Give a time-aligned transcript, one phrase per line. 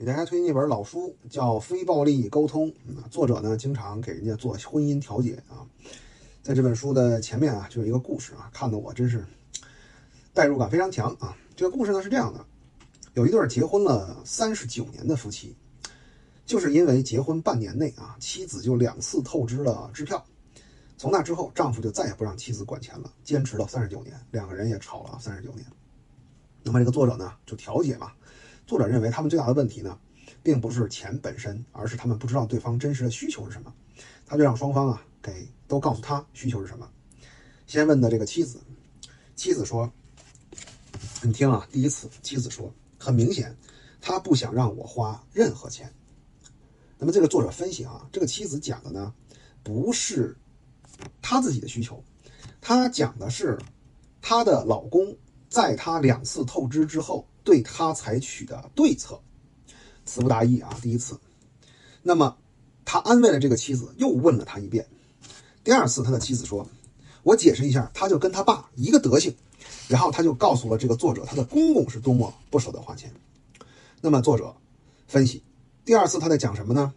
[0.00, 2.68] 给大家推荐一本老书，叫《非暴力沟通》。
[3.10, 5.60] 作者呢，经常给人家做婚姻调解啊。
[6.42, 9.22] 在这本书的前面啊，就有一个故事啊，看得我真是
[10.32, 11.36] 代入感非常强啊。
[11.54, 12.42] 这个故事呢是这样的：
[13.12, 15.54] 有一对结婚了三十九年的夫妻，
[16.46, 20.24] 就是因为结婚半年内啊，妻子就两次透支了支票。
[20.96, 25.66] 从那之后，丈夫就再也不让妻子管钱了，坚持了三十九年，两个人也吵了三十九年。
[26.62, 28.10] 那么这个作者呢，就调解嘛。
[28.70, 29.98] 作者认为他们最大的问题呢，
[30.44, 33.74] 并不是钱本身，而是他们不知道对方真实的需求是什么。
[34.24, 36.88] 他就让双方啊，给都告诉他需求是什么。
[37.66, 38.60] 先问的这个妻子，
[39.34, 39.92] 妻子说
[41.20, 43.56] ：“你听啊，第一次，妻子说，很明显，
[44.00, 45.92] 他不想让我花任何钱。
[46.96, 49.12] 那么这个作者分析啊，这个妻子讲的呢，
[49.64, 50.36] 不是
[51.20, 52.04] 她自己的需求，
[52.60, 53.58] 她讲的是
[54.22, 55.16] 她的老公
[55.50, 59.18] 在他两次透支之后。”对他采取的对策，
[60.04, 60.78] 词不达意啊。
[60.82, 61.18] 第一次，
[62.02, 62.36] 那么
[62.84, 64.86] 他安慰了这个妻子，又问了他一遍。
[65.64, 66.68] 第二次，他的妻子说
[67.24, 69.34] ：“我解释一下，他就跟他爸一个德行。”
[69.88, 73.10] 然后他就告诉了这个作者，他的公公是多么不舍得花钱。
[74.02, 74.54] 那么作者
[75.08, 75.42] 分析，
[75.86, 76.92] 第二次他在讲什么呢？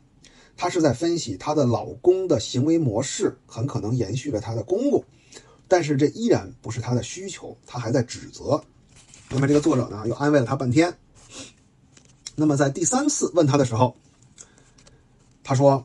[0.57, 5.03] 他是在分析她的老公的行为模式很可能延续了他的公公，
[5.67, 8.63] 但是这依然不是他的需求，他还在指责。
[9.29, 10.95] 那么这个作者呢，又安慰了他半天。
[12.35, 13.95] 那么在第三次问他的时候，
[15.43, 15.83] 他说：“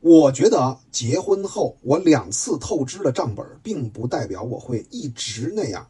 [0.00, 5.86] 我觉得结婚后我两次透支了账本，并不代表我会一直那样。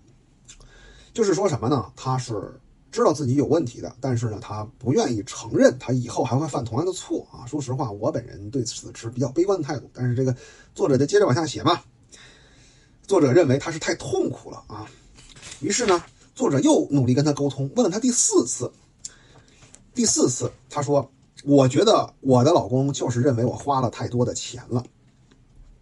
[1.12, 1.92] 就是说什么呢？
[1.97, 7.45] 他是知道自己有问题的，但是呢，他不愿意承认他以后还会犯同样的错啊。
[7.47, 9.91] 说实话，我本人对此持比较悲观的态度。
[9.92, 10.34] 但是这个
[10.75, 11.81] 作者就接着往下写嘛。
[13.09, 14.87] 作者认为他是太痛苦了啊，
[15.61, 16.01] 于是呢。”
[16.39, 18.70] 作者又努力跟他沟通，问了他第四次。
[19.92, 21.11] 第四次，他说
[21.42, 24.84] ：“我觉得我的老公就是认为我花了太多的钱了。”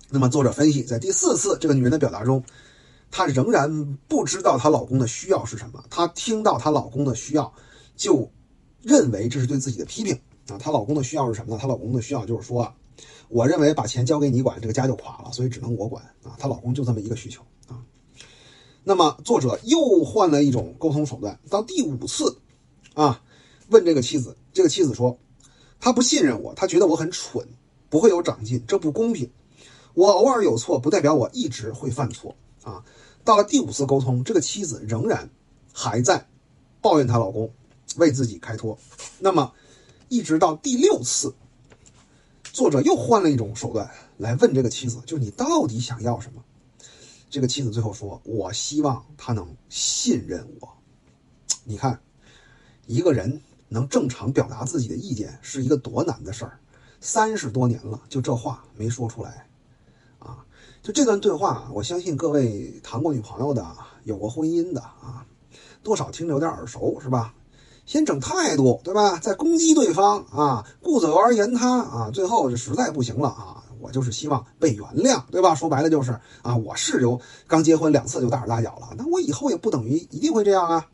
[0.09, 2.43] 那么，作者分析，在第四次这个女人的表达中，
[3.11, 5.85] 她仍然不知道她老公的需要是什么。
[5.91, 7.53] 她听到她老公的需要，
[7.95, 8.33] 就
[8.81, 10.57] 认为这是对自己的批评啊。
[10.57, 11.59] 她老公的需要是什么呢？
[11.61, 12.75] 她老公的需要就是说
[13.29, 17.83] ：“我认为把钱交给你管，这个家就垮了，所以只能我管啊。”她老公就这么一个需求啊。
[18.85, 22.39] 那么作者又换了一种沟通手段，到第五次，
[22.95, 23.23] 啊，
[23.69, 25.19] 问这个妻子，这个妻子说，
[25.81, 27.47] 他不信任我，他觉得我很蠢，
[27.89, 29.31] 不会有长进，这不公平。
[29.95, 32.85] 我偶尔有错，不代表我一直会犯错啊。
[33.25, 35.29] 到了第五次沟通，这个妻子仍然
[35.73, 36.29] 还在
[36.81, 37.51] 抱怨她老公
[37.97, 38.79] 为自己开脱。
[39.19, 39.53] 那么，
[40.09, 41.35] 一直到第六次，
[42.57, 46.43] 作者又换了一种手段来问这个妻子，就是你到底想要什么？
[47.29, 50.69] 这个妻子最后说：“我希望他能信任我。”
[51.65, 52.01] 你看，
[52.87, 56.59] 一个人能正常表达自己的意见是一个多难的事儿。
[56.99, 59.47] 三十多年了，就这话没说出来，
[60.19, 60.43] 啊，
[60.83, 65.27] 就这段对话，我相信各位谈过女朋友的、有过婚姻的啊，
[65.83, 67.35] 多少听着有点耳熟，是吧？
[67.87, 69.19] 先整态度，对吧？
[69.19, 73.63] 再攻击对方啊，顾左右而言他啊，最后就实在不行了啊。
[73.79, 75.55] 我就是希望被原谅，对吧？
[75.55, 76.11] 说白了就是
[76.43, 80.87] 啊，我是有刚结婚两次就大手大脚了，那我以后也不等于一定会这样啊。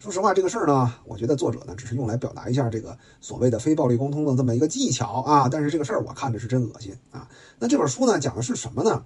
[0.00, 5.48] 说实话，这个事儿呢，我觉得作者呢只是用来表达一下这个所谓的非暴力沟通的这么一个技巧啊。
[5.48, 7.28] 但是这个事儿我看着是真恶心啊。
[7.60, 9.04] 那这本书呢讲的是什么呢？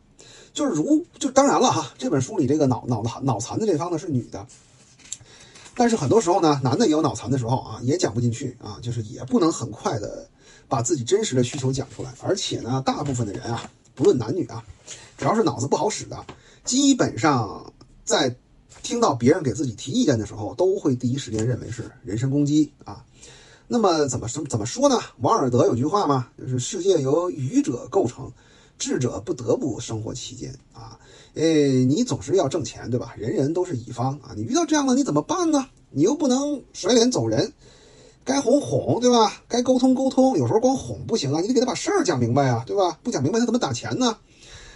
[0.54, 4.46] 就是如就当然了哈，这本书里这个脑脑脑残的这方呢是女的，
[5.76, 10.28] 但是很多时候呢，男的也有脑残的时候啊，也讲不进去啊，就是也不能很快的。
[10.68, 14.60] 把自己真实的需求讲出来，而且呢，大部分的人啊，不论男女啊，
[15.16, 16.26] 只要是脑子不好使的，
[16.64, 17.72] 基本上
[18.04, 18.34] 在
[18.82, 23.04] 听到别人给自己提意见的时候，都会第一时间认为是人身攻击啊。
[23.68, 24.98] 那么怎么怎怎么说呢？
[25.18, 28.28] 王尔德有句话嘛，就是世界由愚者构成，
[28.78, 30.98] 智者不得不生活其间啊。
[31.34, 33.14] 诶，你总是要挣钱，对吧？
[33.16, 35.66] 人人都是乙方啊，你遇到这样的你怎么办呢？
[35.90, 37.52] 你又不能甩脸走人。
[38.24, 39.42] 该哄哄，对吧？
[39.46, 42.98] 该沟通沟通，有时候光哄不行啊，你得给他把事儿讲明白啊，对吧？
[43.02, 44.16] 不讲明白，他怎么打钱呢？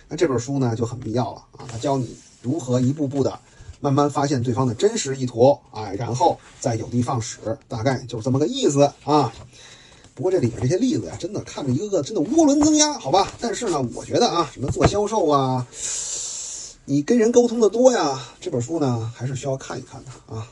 [0.08, 3.40] 那这本书呢就很必要了啊，他教你如何一步步的
[3.80, 9.32] 慢慢发现对方的真实意图，哎，然后再有的放矢，大概就是这么个意思啊。
[10.14, 13.32] 不过这里面这些例子呀，真的看着一个个真的涡轮增压，好吧？
[13.40, 15.66] 但是呢，我觉得啊，什么做销售啊，
[16.84, 20.46] 你跟人沟通的多呀，这本书呢还是需要看一看的啊。